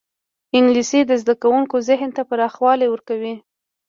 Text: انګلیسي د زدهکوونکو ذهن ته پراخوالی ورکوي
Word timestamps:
انګلیسي 0.57 0.99
د 1.05 1.11
زدهکوونکو 1.21 1.75
ذهن 1.89 2.09
ته 2.15 2.21
پراخوالی 2.29 2.87
ورکوي 2.89 3.35